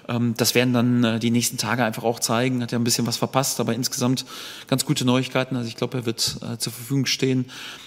ähm, 0.08 0.34
das 0.36 0.56
werden 0.56 0.74
dann 0.74 1.04
äh, 1.04 1.19
die 1.20 1.30
nächsten 1.30 1.58
Tage 1.58 1.84
einfach 1.84 2.02
auch 2.02 2.18
zeigen. 2.18 2.62
Hat 2.62 2.72
ja 2.72 2.78
ein 2.78 2.84
bisschen 2.84 3.06
was 3.06 3.16
verpasst, 3.16 3.60
aber 3.60 3.74
insgesamt 3.74 4.24
ganz 4.66 4.84
gute 4.84 5.04
Neuigkeiten. 5.04 5.56
Also 5.56 5.68
ich 5.68 5.76
glaube, 5.76 5.98
er 5.98 6.06
wird 6.06 6.38
äh, 6.42 6.58
zur 6.58 6.72
Verfügung 6.72 7.06
stehen. 7.06 7.46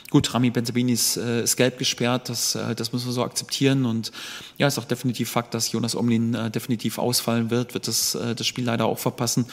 Gut, 0.09 0.33
Rami 0.33 0.51
Benzabini 0.51 0.93
ist, 0.93 1.17
äh, 1.17 1.43
ist 1.43 1.57
gelb 1.57 1.77
gesperrt, 1.79 2.29
das, 2.29 2.55
äh, 2.55 2.75
das 2.75 2.93
müssen 2.93 3.07
wir 3.07 3.13
so 3.13 3.23
akzeptieren. 3.23 3.85
Und 3.85 4.11
ja, 4.57 4.67
ist 4.67 4.79
auch 4.79 4.85
definitiv 4.85 5.29
Fakt, 5.29 5.53
dass 5.53 5.71
Jonas 5.71 5.95
Omlin 5.95 6.33
äh, 6.33 6.51
definitiv 6.51 6.99
ausfallen 6.99 7.49
wird, 7.49 7.73
wird 7.73 7.87
das, 7.87 8.15
äh, 8.15 8.35
das 8.35 8.47
Spiel 8.47 8.65
leider 8.65 8.85
auch 8.85 8.99
verpassen. 8.99 9.47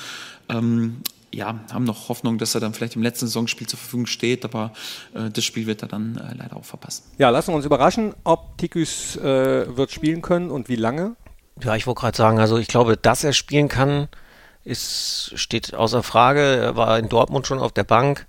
Ähm, 0.49 1.03
ja, 1.33 1.61
haben 1.73 1.85
noch 1.85 2.09
Hoffnung, 2.09 2.39
dass 2.39 2.55
er 2.55 2.61
dann 2.61 2.75
vielleicht 2.75 2.97
im 2.97 3.03
letzten 3.03 3.27
Saisonspiel 3.27 3.67
zur 3.67 3.79
Verfügung 3.79 4.07
steht, 4.07 4.45
aber 4.45 4.73
äh, 5.15 5.31
das 5.31 5.45
Spiel 5.45 5.67
wird 5.67 5.83
er 5.83 5.89
dann 5.89 6.17
äh, 6.17 6.35
leider 6.37 6.57
auch 6.57 6.65
verpassen. 6.65 7.05
Ja, 7.19 7.31
lassen 7.31 7.53
wir 7.53 7.57
uns 7.57 7.65
überraschen, 7.65 8.15
ob 8.25 8.59
Tikus 8.59 9.17
äh, 9.17 9.77
wird 9.77 9.93
spielen 9.93 10.23
können 10.23 10.51
und 10.51 10.69
wie 10.69 10.77
lange. 10.77 11.17
Ja, 11.63 11.77
ich 11.77 11.87
wollte 11.87 12.01
gerade 12.01 12.17
sagen, 12.17 12.39
also 12.39 12.59
ich 12.59 12.69
glaube, 12.69 12.97
dass 12.97 13.25
er 13.25 13.33
spielen 13.33 13.69
kann, 13.69 14.09
ist, 14.65 15.33
steht 15.37 15.75
außer 15.75 16.03
Frage. 16.03 16.41
Er 16.41 16.77
war 16.77 16.99
in 16.99 17.09
Dortmund 17.09 17.47
schon 17.47 17.59
auf 17.59 17.73
der 17.73 17.85
Bank. 17.85 18.27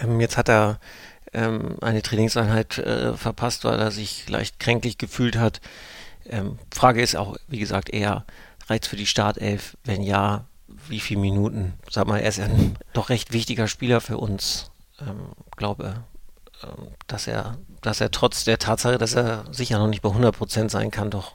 Ähm, 0.00 0.20
jetzt 0.20 0.36
hat 0.36 0.48
er 0.48 0.78
ähm, 1.32 1.76
eine 1.80 2.02
Trainingseinheit 2.02 2.78
äh, 2.78 3.16
verpasst, 3.16 3.64
weil 3.64 3.78
er 3.78 3.90
sich 3.90 4.28
leicht 4.28 4.58
kränklich 4.58 4.98
gefühlt 4.98 5.36
hat. 5.36 5.60
Ähm, 6.26 6.58
Frage 6.72 7.02
ist 7.02 7.16
auch, 7.16 7.36
wie 7.48 7.58
gesagt, 7.58 7.90
eher 7.90 8.24
Reiz 8.68 8.86
für 8.86 8.96
die 8.96 9.06
Startelf. 9.06 9.76
Wenn 9.84 10.02
ja, 10.02 10.44
wie 10.88 11.00
viele 11.00 11.20
Minuten? 11.20 11.74
Sag 11.90 12.06
mal, 12.06 12.20
er 12.20 12.28
ist 12.28 12.40
ein 12.40 12.76
doch 12.92 13.08
recht 13.08 13.32
wichtiger 13.32 13.68
Spieler 13.68 14.00
für 14.00 14.18
uns. 14.18 14.70
Ähm, 15.00 15.32
glaube, 15.56 16.04
ähm, 16.62 16.88
dass 17.06 17.26
er, 17.26 17.58
dass 17.82 18.00
er 18.00 18.10
trotz 18.10 18.44
der 18.44 18.58
Tatsache, 18.58 18.98
dass 18.98 19.14
er 19.14 19.44
sicher 19.50 19.78
noch 19.78 19.88
nicht 19.88 20.02
bei 20.02 20.08
100 20.08 20.36
Prozent 20.36 20.70
sein 20.70 20.90
kann, 20.90 21.10
doch 21.10 21.34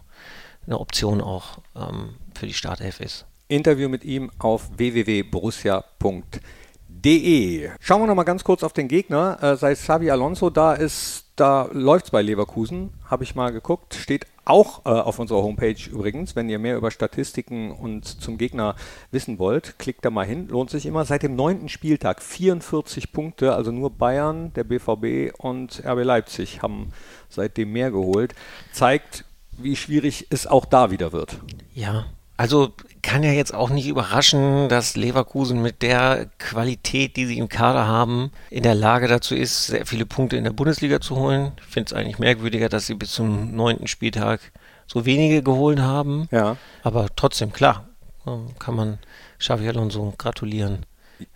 eine 0.65 0.79
Option 0.79 1.21
auch 1.21 1.59
ähm, 1.75 2.15
für 2.33 2.47
die 2.47 2.53
Startelf 2.53 2.99
ist. 2.99 3.25
Interview 3.47 3.87
mit 3.89 4.03
ihm 4.05 4.31
auf 4.37 4.77
www.borussia.de. 4.77 7.69
Schauen 7.79 8.01
wir 8.01 8.07
noch 8.07 8.15
mal 8.15 8.23
ganz 8.23 8.43
kurz 8.43 8.63
auf 8.63 8.73
den 8.73 8.87
Gegner. 8.87 9.41
Äh, 9.41 9.55
seit 9.57 9.77
Xavi 9.77 10.11
Alonso 10.11 10.51
da 10.51 10.73
ist, 10.73 11.25
da 11.35 11.67
läuft 11.71 12.05
es 12.05 12.11
bei 12.11 12.21
Leverkusen, 12.21 12.93
habe 13.05 13.23
ich 13.23 13.33
mal 13.33 13.51
geguckt, 13.51 13.95
steht 13.95 14.27
auch 14.49 14.85
äh, 14.85 14.89
auf 14.89 15.19
unserer 15.19 15.43
Homepage 15.43 15.77
übrigens. 15.91 16.35
Wenn 16.35 16.49
ihr 16.49 16.59
mehr 16.59 16.75
über 16.75 16.91
Statistiken 16.91 17.71
und 17.71 18.05
zum 18.05 18.37
Gegner 18.37 18.75
wissen 19.11 19.39
wollt, 19.39 19.77
klickt 19.77 20.03
da 20.03 20.09
mal 20.09 20.25
hin. 20.25 20.47
Lohnt 20.47 20.71
sich 20.71 20.85
immer. 20.85 21.05
Seit 21.05 21.23
dem 21.23 21.35
neunten 21.35 21.69
Spieltag 21.69 22.21
44 22.21 23.11
Punkte, 23.11 23.53
also 23.53 23.71
nur 23.71 23.91
Bayern, 23.91 24.51
der 24.53 24.63
BVB 24.63 25.33
und 25.37 25.83
RB 25.85 26.03
Leipzig 26.03 26.61
haben 26.61 26.91
seitdem 27.29 27.71
mehr 27.71 27.91
geholt. 27.91 28.33
Zeigt, 28.73 29.23
wie 29.61 29.75
schwierig 29.75 30.27
es 30.29 30.47
auch 30.47 30.65
da 30.65 30.91
wieder 30.91 31.11
wird. 31.11 31.37
Ja, 31.73 32.05
also 32.39 32.71
kann 33.01 33.21
ja 33.23 33.33
jetzt 33.33 33.53
auch 33.53 33.69
nicht 33.69 33.87
überraschen, 33.87 34.69
dass 34.69 34.95
Leverkusen 34.95 35.61
mit 35.61 35.81
der 35.81 36.29
Qualität, 36.37 37.17
die 37.17 37.25
sie 37.25 37.37
im 37.37 37.49
Kader 37.49 37.85
haben, 37.85 38.31
in 38.49 38.63
der 38.63 38.75
Lage 38.75 39.09
dazu 39.09 39.35
ist, 39.35 39.67
sehr 39.67 39.85
viele 39.85 40.05
Punkte 40.05 40.37
in 40.37 40.45
der 40.45 40.53
Bundesliga 40.53 41.01
zu 41.01 41.17
holen. 41.17 41.51
Ich 41.57 41.65
finde 41.65 41.87
es 41.87 41.93
eigentlich 41.93 42.17
merkwürdiger, 42.17 42.69
dass 42.69 42.87
sie 42.87 42.93
bis 42.93 43.11
zum 43.11 43.53
neunten 43.53 43.87
Spieltag 43.87 44.39
so 44.87 45.05
wenige 45.05 45.43
geholt 45.43 45.79
haben. 45.79 46.29
Ja. 46.31 46.55
Aber 46.81 47.07
trotzdem, 47.13 47.51
klar, 47.51 47.89
ähm, 48.25 48.47
kann 48.57 48.75
man 48.75 48.99
Xavi 49.37 49.67
Alonso 49.67 50.13
gratulieren 50.17 50.85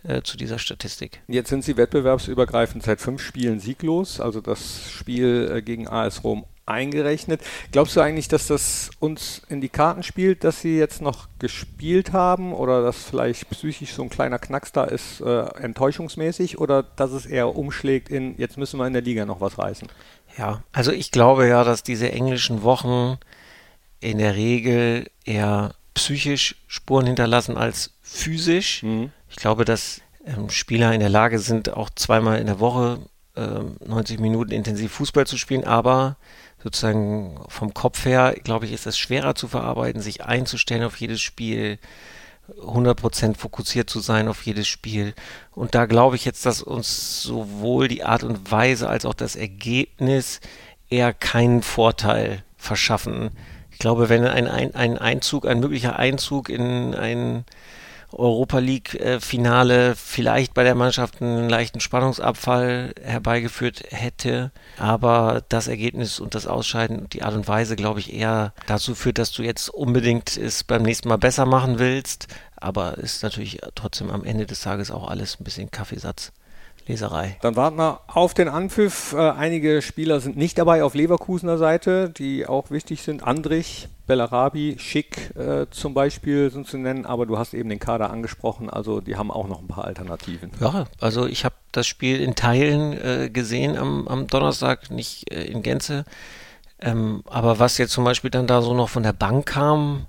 äh, 0.03 0.21
zu 0.21 0.37
dieser 0.37 0.57
Statistik. 0.57 1.21
Jetzt 1.27 1.49
sind 1.49 1.65
sie 1.65 1.75
wettbewerbsübergreifend 1.75 2.81
seit 2.81 3.01
fünf 3.01 3.21
Spielen 3.21 3.59
sieglos. 3.59 4.21
Also 4.21 4.39
das 4.39 4.89
Spiel 4.89 5.51
äh, 5.53 5.61
gegen 5.61 5.89
AS 5.89 6.23
Rom 6.23 6.45
eingerechnet. 6.65 7.41
Glaubst 7.71 7.95
du 7.95 8.01
eigentlich, 8.01 8.27
dass 8.27 8.47
das 8.47 8.91
uns 8.99 9.41
in 9.49 9.61
die 9.61 9.69
Karten 9.69 10.03
spielt, 10.03 10.43
dass 10.43 10.61
sie 10.61 10.77
jetzt 10.77 11.01
noch 11.01 11.27
gespielt 11.39 12.13
haben 12.13 12.53
oder 12.53 12.81
dass 12.81 13.03
vielleicht 13.03 13.49
psychisch 13.49 13.93
so 13.93 14.03
ein 14.03 14.09
kleiner 14.09 14.39
Knacks 14.39 14.71
da 14.71 14.85
ist, 14.85 15.21
äh, 15.21 15.41
enttäuschungsmäßig 15.61 16.59
oder 16.59 16.83
dass 16.83 17.11
es 17.11 17.25
eher 17.25 17.55
umschlägt 17.55 18.09
in, 18.09 18.37
jetzt 18.37 18.57
müssen 18.57 18.79
wir 18.79 18.87
in 18.87 18.93
der 18.93 19.01
Liga 19.01 19.25
noch 19.25 19.41
was 19.41 19.57
reißen? 19.57 19.87
Ja, 20.37 20.63
also 20.71 20.91
ich 20.91 21.11
glaube 21.11 21.47
ja, 21.47 21.63
dass 21.63 21.83
diese 21.83 22.11
englischen 22.11 22.63
Wochen 22.63 23.17
in 23.99 24.17
der 24.17 24.35
Regel 24.35 25.09
eher 25.25 25.75
psychisch 25.93 26.55
Spuren 26.67 27.05
hinterlassen 27.05 27.57
als 27.57 27.91
physisch. 28.01 28.83
Mhm. 28.83 29.11
Ich 29.29 29.35
glaube, 29.35 29.65
dass 29.65 30.01
ähm, 30.25 30.49
Spieler 30.49 30.93
in 30.93 30.99
der 30.99 31.09
Lage 31.09 31.39
sind, 31.39 31.73
auch 31.73 31.89
zweimal 31.89 32.39
in 32.39 32.47
der 32.47 32.59
Woche 32.59 32.99
äh, 33.35 33.59
90 33.85 34.19
Minuten 34.19 34.51
intensiv 34.51 34.91
Fußball 34.93 35.27
zu 35.27 35.37
spielen, 35.37 35.63
aber 35.63 36.17
sozusagen 36.63 37.39
vom 37.49 37.73
Kopf 37.73 38.05
her, 38.05 38.35
glaube 38.43 38.65
ich, 38.65 38.71
ist 38.71 38.87
es 38.87 38.97
schwerer 38.97 39.35
zu 39.35 39.47
verarbeiten, 39.47 40.01
sich 40.01 40.23
einzustellen 40.23 40.83
auf 40.83 40.97
jedes 40.97 41.21
Spiel, 41.21 41.77
100% 42.61 43.37
fokussiert 43.37 43.89
zu 43.89 43.99
sein 43.99 44.27
auf 44.27 44.45
jedes 44.45 44.67
Spiel. 44.67 45.13
Und 45.51 45.75
da 45.75 45.85
glaube 45.85 46.15
ich 46.15 46.25
jetzt, 46.25 46.45
dass 46.45 46.61
uns 46.61 47.21
sowohl 47.21 47.87
die 47.87 48.03
Art 48.03 48.23
und 48.23 48.51
Weise 48.51 48.89
als 48.89 49.05
auch 49.05 49.13
das 49.13 49.35
Ergebnis 49.35 50.39
eher 50.89 51.13
keinen 51.13 51.61
Vorteil 51.61 52.43
verschaffen. 52.57 53.31
Ich 53.71 53.79
glaube, 53.79 54.09
wenn 54.09 54.25
ein, 54.25 54.47
ein, 54.47 54.75
ein 54.75 54.97
Einzug, 54.97 55.45
ein 55.45 55.59
möglicher 55.59 55.97
Einzug 55.97 56.49
in 56.49 56.95
ein 56.95 57.45
Europa 58.13 58.59
League-Finale 58.59 59.91
äh, 59.91 59.95
vielleicht 59.95 60.53
bei 60.53 60.63
der 60.63 60.75
Mannschaft 60.75 61.21
einen 61.21 61.49
leichten 61.49 61.79
Spannungsabfall 61.79 62.93
herbeigeführt 63.01 63.83
hätte. 63.89 64.51
Aber 64.77 65.43
das 65.49 65.67
Ergebnis 65.67 66.19
und 66.19 66.35
das 66.35 66.47
Ausscheiden 66.47 66.99
und 66.99 67.13
die 67.13 67.23
Art 67.23 67.35
und 67.35 67.47
Weise, 67.47 67.75
glaube 67.75 67.99
ich, 67.99 68.13
eher 68.13 68.53
dazu 68.67 68.95
führt, 68.95 69.17
dass 69.17 69.31
du 69.31 69.43
jetzt 69.43 69.69
unbedingt 69.69 70.37
es 70.37 70.63
beim 70.63 70.83
nächsten 70.83 71.09
Mal 71.09 71.17
besser 71.17 71.45
machen 71.45 71.79
willst. 71.79 72.27
Aber 72.55 72.97
ist 72.97 73.23
natürlich 73.23 73.59
trotzdem 73.75 74.09
am 74.09 74.23
Ende 74.23 74.45
des 74.45 74.61
Tages 74.61 74.91
auch 74.91 75.07
alles 75.07 75.39
ein 75.39 75.43
bisschen 75.43 75.71
Kaffeesatz. 75.71 76.31
Leserei. 76.87 77.37
Dann 77.41 77.55
warten 77.55 77.77
wir 77.77 78.01
auf 78.07 78.33
den 78.33 78.49
Anpfiff. 78.49 79.13
Äh, 79.13 79.31
einige 79.31 79.81
Spieler 79.81 80.19
sind 80.19 80.35
nicht 80.35 80.57
dabei 80.57 80.83
auf 80.83 80.95
Leverkusener 80.95 81.57
Seite, 81.57 82.09
die 82.09 82.45
auch 82.45 82.71
wichtig 82.71 83.03
sind. 83.03 83.23
Andrich, 83.23 83.87
Bellarabi, 84.05 84.75
Schick 84.79 85.33
äh, 85.35 85.67
zum 85.71 85.93
Beispiel 85.93 86.51
sind 86.51 86.67
zu 86.67 86.77
nennen, 86.77 87.05
aber 87.05 87.25
du 87.25 87.37
hast 87.37 87.53
eben 87.53 87.69
den 87.69 87.79
Kader 87.79 88.09
angesprochen, 88.09 88.69
also 88.69 88.99
die 88.99 89.15
haben 89.15 89.31
auch 89.31 89.47
noch 89.47 89.61
ein 89.61 89.67
paar 89.67 89.85
Alternativen. 89.85 90.51
Ja, 90.59 90.85
also 90.99 91.25
ich 91.25 91.45
habe 91.45 91.55
das 91.71 91.87
Spiel 91.87 92.19
in 92.19 92.35
Teilen 92.35 92.93
äh, 92.93 93.29
gesehen 93.29 93.77
am, 93.77 94.07
am, 94.07 94.27
Donnerstag, 94.27 94.91
nicht 94.91 95.31
äh, 95.31 95.45
in 95.45 95.63
Gänze. 95.63 96.03
Ähm, 96.81 97.23
aber 97.27 97.59
was 97.59 97.77
jetzt 97.77 97.93
zum 97.93 98.03
Beispiel 98.03 98.29
dann 98.29 98.45
da 98.45 98.61
so 98.61 98.73
noch 98.73 98.89
von 98.89 99.03
der 99.03 99.13
Bank 99.13 99.45
kam 99.45 100.07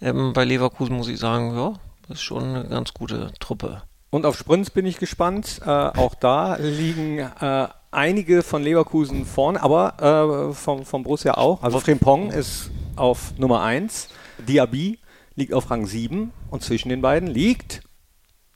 ähm, 0.00 0.32
bei 0.32 0.44
Leverkusen, 0.44 0.96
muss 0.96 1.08
ich 1.08 1.18
sagen, 1.18 1.56
ja, 1.56 1.72
das 2.08 2.18
ist 2.18 2.22
schon 2.22 2.44
eine 2.44 2.68
ganz 2.68 2.94
gute 2.94 3.32
Truppe. 3.40 3.82
Und 4.16 4.24
auf 4.24 4.38
Sprints 4.38 4.70
bin 4.70 4.86
ich 4.86 4.96
gespannt. 4.96 5.60
Äh, 5.62 5.68
auch 5.68 6.14
da 6.14 6.56
liegen 6.56 7.18
äh, 7.18 7.68
einige 7.90 8.42
von 8.42 8.62
Leverkusen 8.62 9.26
vorne, 9.26 9.62
aber 9.62 10.48
äh, 10.50 10.54
vom, 10.54 10.86
vom 10.86 11.02
Borussia 11.02 11.34
auch. 11.34 11.62
Also 11.62 11.80
Frimpong 11.80 12.30
ist 12.30 12.70
auf 12.96 13.34
Nummer 13.36 13.60
1, 13.60 14.08
Diaby 14.38 15.00
liegt 15.34 15.52
auf 15.52 15.70
Rang 15.70 15.84
7 15.84 16.32
und 16.50 16.62
zwischen 16.62 16.88
den 16.88 17.02
beiden 17.02 17.28
liegt 17.28 17.82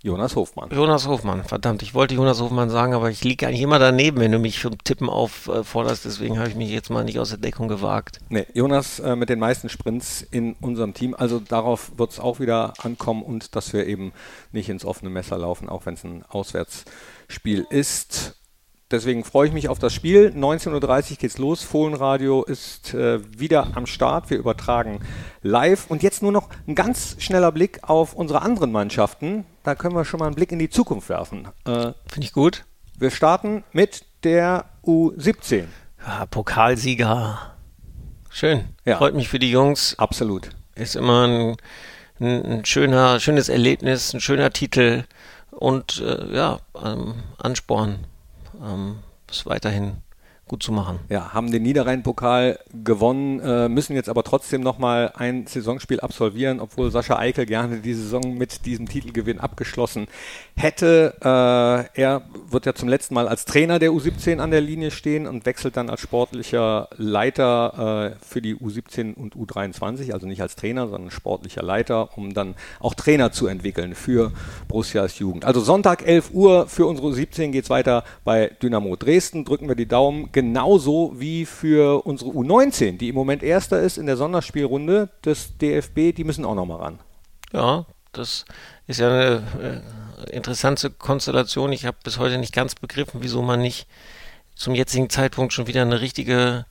Jonas 0.03 0.35
Hofmann. 0.35 0.71
Jonas 0.71 1.07
Hofmann, 1.07 1.45
verdammt, 1.45 1.83
ich 1.83 1.93
wollte 1.93 2.15
Jonas 2.15 2.41
Hofmann 2.41 2.71
sagen, 2.71 2.95
aber 2.95 3.11
ich 3.11 3.23
liege 3.23 3.47
eigentlich 3.47 3.61
immer 3.61 3.79
daneben, 3.79 4.19
wenn 4.19 4.33
du 4.33 4.39
mich 4.39 4.59
zum 4.59 4.79
Tippen 4.83 5.11
aufforderst, 5.11 6.07
deswegen 6.07 6.39
habe 6.39 6.49
ich 6.49 6.55
mich 6.55 6.71
jetzt 6.71 6.89
mal 6.89 7.05
nicht 7.05 7.19
aus 7.19 7.29
der 7.29 7.39
Deckung 7.39 7.69
gewagt. 7.69 8.19
Nee, 8.31 8.47
Jonas 8.55 8.99
äh, 9.01 9.15
mit 9.15 9.29
den 9.29 9.39
meisten 9.39 9.69
Sprints 9.69 10.23
in 10.23 10.55
unserem 10.55 10.95
Team, 10.95 11.15
also 11.15 11.39
darauf 11.39 11.99
wird 11.99 12.13
es 12.13 12.21
auch 12.21 12.41
wieder 12.41 12.73
ankommen 12.83 13.23
und 13.23 13.55
dass 13.57 13.75
wir 13.75 13.87
eben 13.87 14.13
nicht 14.53 14.71
ins 14.71 14.87
offene 14.87 15.11
Messer 15.11 15.37
laufen, 15.37 15.69
auch 15.69 15.85
wenn 15.85 15.95
es 15.95 16.05
ein 16.05 16.25
Auswärtsspiel 16.29 17.67
ist. 17.69 18.40
Deswegen 18.91 19.23
freue 19.23 19.47
ich 19.47 19.53
mich 19.53 19.69
auf 19.69 19.79
das 19.79 19.95
Spiel. 19.95 20.33
19.30 20.37 21.13
Uhr 21.13 21.17
geht's 21.19 21.39
los. 21.39 21.63
Fohlenradio 21.63 22.43
ist 22.43 22.93
äh, 22.93 23.21
wieder 23.39 23.69
am 23.77 23.87
Start. 23.87 24.31
Wir 24.31 24.39
übertragen 24.39 25.01
live. 25.43 25.87
Und 25.89 26.03
jetzt 26.03 26.23
nur 26.23 26.33
noch 26.33 26.49
ein 26.67 26.75
ganz 26.75 27.15
schneller 27.21 27.53
Blick 27.53 27.81
auf 27.89 28.15
unsere 28.15 28.43
anderen 28.43 28.73
Mannschaften. 28.73 29.45
Da 29.63 29.77
können 29.77 29.95
wir 29.95 30.05
schon 30.05 30.19
mal 30.19 30.27
einen 30.27 30.35
Blick 30.35 30.51
in 30.51 30.59
die 30.59 30.71
Zukunft 30.71 31.09
werfen. 31.09 31.47
Äh, 31.67 31.93
Finde 32.07 32.25
ich 32.27 32.33
gut. 32.33 32.65
Wir 32.99 33.13
starten 33.13 33.63
mit 33.73 34.05
der 34.25 34.65
U17. 34.85 35.67
Ja, 36.05 36.27
Pokalsieger. 36.27 37.55
Schön. 38.29 38.65
Ja. 38.85 38.99
Freut 38.99 39.15
mich 39.15 39.29
für 39.29 39.39
die 39.39 39.53
Jungs. 39.53 39.95
Absolut. 39.99 40.51
Ist 40.75 40.97
immer 40.97 41.29
ein, 41.29 41.57
ein, 42.19 42.45
ein 42.45 42.65
schöner, 42.65 43.21
schönes 43.21 43.49
Erlebnis, 43.49 44.13
ein 44.15 44.21
schöner 44.21 44.51
Titel 44.53 45.05
und 45.51 46.01
äh, 46.01 46.35
ja, 46.35 46.59
ähm, 46.83 47.23
Ansporn 47.39 48.07
ähm, 48.63 49.01
es 49.29 49.47
weiterhin 49.47 49.99
gut 50.51 50.65
zu 50.65 50.73
machen. 50.73 50.99
Ja, 51.09 51.33
haben 51.33 51.53
den 51.53 51.63
Niederrhein-Pokal 51.63 52.59
gewonnen, 52.83 53.39
äh, 53.39 53.69
müssen 53.69 53.95
jetzt 53.95 54.09
aber 54.09 54.25
trotzdem 54.25 54.63
nochmal 54.63 55.13
ein 55.15 55.47
Saisonspiel 55.47 56.01
absolvieren, 56.01 56.59
obwohl 56.59 56.91
Sascha 56.91 57.17
Eikel 57.21 57.47
gerne 57.47 57.77
die 57.77 57.95
Saison 57.95 58.37
mit 58.37 58.67
diesem 58.67 58.89
Titelgewinn 58.89 59.39
abgeschlossen 59.39 60.09
hätte. 60.57 61.15
Äh, 61.23 62.01
er 62.01 62.23
wird 62.51 62.67
ja 62.67 62.75
zum 62.75 62.89
letzten 62.89 63.15
Mal 63.15 63.29
als 63.29 63.45
Trainer 63.45 63.79
der 63.79 63.93
U17 63.93 64.41
an 64.41 64.51
der 64.51 64.61
Linie 64.61 64.91
stehen 64.91 65.29
und 65.29 65.47
wechselt 65.47 65.77
dann 65.77 65.89
als 65.89 66.01
sportlicher 66.01 66.89
Leiter 66.97 68.17
äh, 68.19 68.25
für 68.25 68.43
die 68.43 68.57
U17 68.57 69.15
und 69.15 69.37
U23, 69.37 70.13
also 70.13 70.27
nicht 70.27 70.43
als 70.43 70.57
Trainer, 70.57 70.89
sondern 70.89 71.13
sportlicher 71.13 71.63
Leiter, 71.63 72.19
um 72.19 72.35
dann 72.35 72.57
auch 72.81 72.95
Trainer 72.95 73.31
zu 73.31 73.47
entwickeln 73.47 73.95
für 73.95 74.33
Borussias 74.67 75.21
Jugend. 75.21 75.45
Also 75.45 75.61
Sonntag 75.61 76.05
11 76.05 76.33
Uhr 76.33 76.67
für 76.67 76.87
unsere 76.87 77.07
U17 77.07 77.53
geht 77.53 77.63
es 77.63 77.71
weiter 77.71 78.03
bei 78.25 78.51
Dynamo 78.61 78.97
Dresden. 78.97 79.45
Drücken 79.45 79.69
wir 79.69 79.77
die 79.77 79.87
Daumen 79.87 80.33
genauso 80.41 81.13
wie 81.17 81.45
für 81.45 82.07
unsere 82.07 82.31
U19, 82.31 82.97
die 82.97 83.11
im 83.11 83.15
Moment 83.15 83.43
erster 83.43 83.83
ist 83.83 83.99
in 83.99 84.07
der 84.07 84.17
Sonderspielrunde 84.17 85.11
des 85.23 85.59
DFB, 85.59 86.15
die 86.17 86.25
müssen 86.25 86.47
auch 86.47 86.55
nochmal 86.55 86.79
ran. 86.79 86.99
Ja, 87.53 87.85
das 88.13 88.47
ist 88.87 89.01
ja 89.01 89.09
eine 89.09 89.83
äh, 90.27 90.35
interessante 90.35 90.89
Konstellation. 90.89 91.73
Ich 91.73 91.85
habe 91.85 91.99
bis 92.03 92.19
heute 92.19 92.39
nicht 92.39 92.55
ganz 92.55 92.75
begriffen, 92.75 93.21
wieso 93.23 93.43
man 93.43 93.61
nicht 93.61 93.87
zum 94.55 94.75
jetzigen 94.75 95.11
Zeitpunkt 95.11 95.53
schon 95.53 95.67
wieder 95.67 95.83
eine 95.83 96.01
richtige 96.01 96.65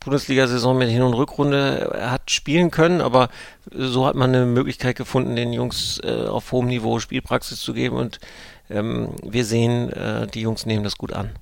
Bundesliga-Saison 0.00 0.78
mit 0.78 0.88
Hin- 0.88 1.02
und 1.02 1.12
Rückrunde 1.12 1.92
hat 2.00 2.30
spielen 2.30 2.70
können, 2.70 3.02
aber 3.02 3.28
so 3.70 4.06
hat 4.06 4.14
man 4.14 4.34
eine 4.34 4.46
Möglichkeit 4.46 4.96
gefunden, 4.96 5.36
den 5.36 5.52
Jungs 5.52 6.00
äh, 6.02 6.24
auf 6.24 6.52
hohem 6.52 6.68
Niveau 6.68 7.00
Spielpraxis 7.00 7.60
zu 7.60 7.74
geben 7.74 7.96
und 7.96 8.18
ähm, 8.70 9.10
wir 9.22 9.44
sehen, 9.44 9.92
äh, 9.92 10.26
die 10.26 10.40
Jungs 10.40 10.64
nehmen 10.64 10.84
das 10.84 10.96
gut 10.96 11.12
an. 11.12 11.32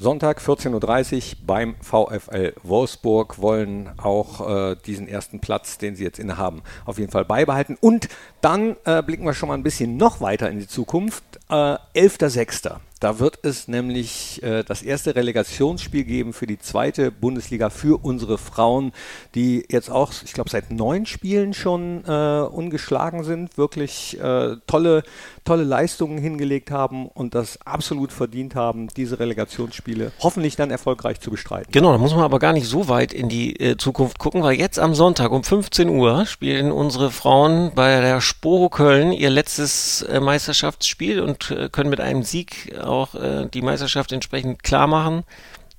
Sonntag 0.00 0.40
14.30 0.40 1.16
Uhr 1.16 1.38
beim 1.46 1.74
VfL 1.82 2.54
Wolfsburg 2.62 3.38
wollen 3.38 3.90
auch 3.98 4.70
äh, 4.70 4.76
diesen 4.86 5.06
ersten 5.06 5.40
Platz, 5.40 5.76
den 5.76 5.94
sie 5.94 6.04
jetzt 6.04 6.18
innehaben, 6.18 6.62
auf 6.86 6.98
jeden 6.98 7.12
Fall 7.12 7.26
beibehalten. 7.26 7.76
Und 7.78 8.08
dann 8.40 8.76
äh, 8.86 9.02
blicken 9.02 9.26
wir 9.26 9.34
schon 9.34 9.50
mal 9.50 9.56
ein 9.56 9.62
bisschen 9.62 9.98
noch 9.98 10.22
weiter 10.22 10.48
in 10.48 10.58
die 10.58 10.66
Zukunft. 10.66 11.22
Äh, 11.50 11.78
11.06. 11.98 12.80
Da 13.00 13.18
wird 13.18 13.38
es 13.42 13.66
nämlich 13.66 14.42
äh, 14.42 14.62
das 14.62 14.82
erste 14.82 15.16
Relegationsspiel 15.16 16.04
geben 16.04 16.34
für 16.34 16.46
die 16.46 16.58
zweite 16.58 17.10
Bundesliga 17.10 17.70
für 17.70 17.98
unsere 18.04 18.36
Frauen, 18.36 18.92
die 19.34 19.64
jetzt 19.70 19.90
auch, 19.90 20.12
ich 20.22 20.34
glaube, 20.34 20.50
seit 20.50 20.70
neun 20.70 21.06
Spielen 21.06 21.54
schon 21.54 22.04
äh, 22.06 22.42
ungeschlagen 22.42 23.24
sind, 23.24 23.56
wirklich 23.56 24.20
äh, 24.20 24.56
tolle, 24.66 25.02
tolle 25.46 25.64
Leistungen 25.64 26.18
hingelegt 26.18 26.70
haben 26.70 27.08
und 27.08 27.34
das 27.34 27.58
absolut 27.64 28.12
verdient 28.12 28.54
haben, 28.54 28.88
diese 28.88 29.18
Relegationsspiele 29.18 30.12
hoffentlich 30.20 30.56
dann 30.56 30.70
erfolgreich 30.70 31.20
zu 31.20 31.30
bestreiten. 31.30 31.72
Genau, 31.72 31.92
da 31.92 31.98
muss 31.98 32.14
man 32.14 32.24
aber 32.24 32.38
gar 32.38 32.52
nicht 32.52 32.66
so 32.66 32.88
weit 32.88 33.14
in 33.14 33.30
die 33.30 33.58
äh, 33.58 33.78
Zukunft 33.78 34.18
gucken, 34.18 34.42
weil 34.42 34.58
jetzt 34.58 34.78
am 34.78 34.94
Sonntag 34.94 35.32
um 35.32 35.42
15 35.42 35.88
Uhr 35.88 36.26
spielen 36.26 36.70
unsere 36.70 37.10
Frauen 37.10 37.72
bei 37.74 38.02
der 38.02 38.20
Sporo 38.20 38.68
Köln 38.68 39.10
ihr 39.12 39.30
letztes 39.30 40.02
äh, 40.02 40.20
Meisterschaftsspiel 40.20 41.20
und 41.20 41.39
äh, 41.50 41.68
können 41.70 41.90
mit 41.90 42.00
einem 42.00 42.22
Sieg 42.22 42.76
auch 42.78 43.14
äh, 43.14 43.46
die 43.46 43.62
Meisterschaft 43.62 44.12
entsprechend 44.12 44.62
klar 44.62 44.86
machen. 44.86 45.24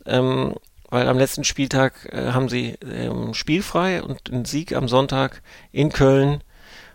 Ähm, 0.06 0.56
weil 0.90 1.08
am 1.08 1.18
letzten 1.18 1.44
Spieltag 1.44 2.10
äh, 2.12 2.32
haben 2.32 2.50
sie 2.50 2.76
ähm, 2.84 3.34
spielfrei 3.34 4.04
und 4.04 4.32
einen 4.32 4.46
Sieg 4.46 4.76
am 4.76 4.88
Sonntag 4.88 5.42
in 5.72 5.90
Köln 5.90 6.44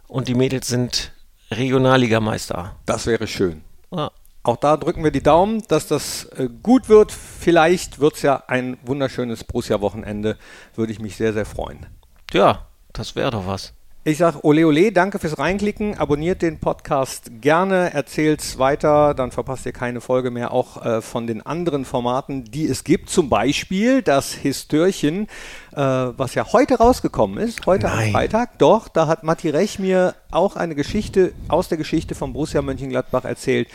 und 0.06 0.28
die 0.28 0.34
Mädels 0.34 0.68
sind 0.68 1.12
Regionalligameister. 1.50 2.76
Das 2.84 3.06
wäre 3.06 3.26
schön. 3.26 3.62
Ja. 3.90 4.10
Auch 4.42 4.56
da 4.56 4.76
drücken 4.76 5.02
wir 5.02 5.10
die 5.10 5.22
Daumen, 5.22 5.62
dass 5.66 5.88
das 5.88 6.24
äh, 6.36 6.48
gut 6.62 6.88
wird. 6.88 7.10
Vielleicht 7.10 7.98
wird 7.98 8.14
es 8.14 8.22
ja 8.22 8.44
ein 8.46 8.76
wunderschönes 8.84 9.42
Borussia-Wochenende. 9.42 10.36
Würde 10.76 10.92
ich 10.92 11.00
mich 11.00 11.16
sehr, 11.16 11.32
sehr 11.32 11.46
freuen. 11.46 11.86
Ja, 12.32 12.66
das 12.92 13.16
wäre 13.16 13.32
doch 13.32 13.46
was. 13.46 13.72
Ich 14.08 14.18
sage 14.18 14.44
ole 14.44 14.64
ole, 14.68 14.92
danke 14.92 15.18
fürs 15.18 15.36
Reinklicken. 15.36 15.98
Abonniert 15.98 16.40
den 16.40 16.60
Podcast 16.60 17.28
gerne, 17.40 17.92
erzählt's 17.92 18.56
weiter, 18.56 19.14
dann 19.14 19.32
verpasst 19.32 19.66
ihr 19.66 19.72
keine 19.72 20.00
Folge 20.00 20.30
mehr, 20.30 20.52
auch 20.52 20.86
äh, 20.86 21.02
von 21.02 21.26
den 21.26 21.44
anderen 21.44 21.84
Formaten, 21.84 22.44
die 22.44 22.66
es 22.66 22.84
gibt. 22.84 23.10
Zum 23.10 23.28
Beispiel 23.28 24.02
das 24.02 24.32
Histörchen, 24.32 25.26
äh, 25.72 25.80
was 25.80 26.36
ja 26.36 26.52
heute 26.52 26.76
rausgekommen 26.76 27.38
ist, 27.38 27.66
heute 27.66 27.86
Nein. 27.86 28.06
am 28.06 28.12
Freitag. 28.12 28.60
Doch, 28.60 28.86
da 28.86 29.08
hat 29.08 29.24
Matti 29.24 29.50
Rech 29.50 29.80
mir 29.80 30.14
auch 30.30 30.54
eine 30.54 30.76
Geschichte 30.76 31.32
aus 31.48 31.68
der 31.68 31.76
Geschichte 31.76 32.14
von 32.14 32.32
Borussia 32.32 32.62
Mönchengladbach 32.62 33.24
erzählt, 33.24 33.66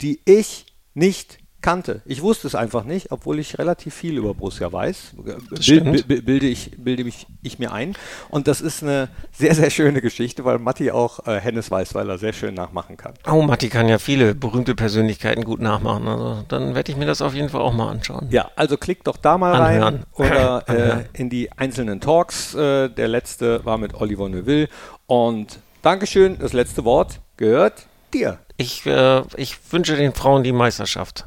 die 0.00 0.20
ich 0.24 0.66
nicht 0.94 1.41
kannte. 1.62 2.02
Ich 2.04 2.20
wusste 2.22 2.46
es 2.46 2.54
einfach 2.54 2.84
nicht, 2.84 3.12
obwohl 3.12 3.38
ich 3.38 3.58
relativ 3.58 3.94
viel 3.94 4.16
über 4.18 4.34
Borussia 4.34 4.72
weiß. 4.72 5.12
stimmt. 5.60 6.06
Bil- 6.08 6.22
bilde 6.22 6.46
ich, 6.46 6.72
bilde 6.76 7.04
mich 7.04 7.26
ich 7.42 7.58
mir 7.58 7.72
ein. 7.72 7.94
Und 8.30 8.48
das 8.48 8.60
ist 8.60 8.82
eine 8.82 9.08
sehr, 9.32 9.54
sehr 9.54 9.70
schöne 9.70 10.00
Geschichte, 10.00 10.44
weil 10.44 10.58
Matti 10.58 10.90
auch 10.90 11.26
äh, 11.26 11.40
Hennes 11.40 11.70
Weißweiler 11.70 12.18
sehr 12.18 12.32
schön 12.32 12.54
nachmachen 12.54 12.96
kann. 12.96 13.14
Oh, 13.30 13.42
Matti 13.42 13.68
kann 13.68 13.88
ja 13.88 13.98
viele 13.98 14.34
berühmte 14.34 14.74
Persönlichkeiten 14.74 15.44
gut 15.44 15.60
nachmachen. 15.60 16.06
Also 16.08 16.44
dann 16.48 16.74
werde 16.74 16.90
ich 16.92 16.98
mir 16.98 17.06
das 17.06 17.22
auf 17.22 17.34
jeden 17.34 17.48
Fall 17.48 17.60
auch 17.62 17.72
mal 17.72 17.88
anschauen. 17.90 18.28
Ja, 18.30 18.50
also 18.56 18.76
klickt 18.76 19.06
doch 19.06 19.16
da 19.16 19.38
mal 19.38 19.54
rein 19.54 19.82
Anhören. 19.82 20.04
oder 20.14 20.68
äh, 21.14 21.18
in 21.18 21.30
die 21.30 21.50
einzelnen 21.52 22.00
Talks. 22.00 22.54
Äh, 22.54 22.88
der 22.90 23.08
letzte 23.08 23.64
war 23.64 23.78
mit 23.78 23.94
Oliver 23.94 24.28
Neuville. 24.28 24.68
Und 25.06 25.58
Dankeschön, 25.82 26.38
das 26.38 26.52
letzte 26.52 26.84
Wort 26.84 27.20
gehört 27.36 27.86
dir. 28.14 28.38
Ich, 28.56 28.86
äh, 28.86 29.22
ich 29.36 29.56
wünsche 29.72 29.96
den 29.96 30.12
Frauen 30.12 30.44
die 30.44 30.52
Meisterschaft. 30.52 31.26